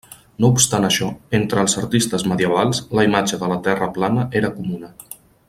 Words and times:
No 0.43 0.47
obstant 0.53 0.85
això, 0.87 1.09
entre 1.39 1.61
els 1.65 1.75
artistes 1.81 2.25
medievals, 2.31 2.81
la 3.01 3.05
imatge 3.09 3.39
de 3.45 3.51
la 3.53 3.59
Terra 3.69 3.91
plana 3.99 4.25
era 4.41 4.53
comuna. 4.57 4.93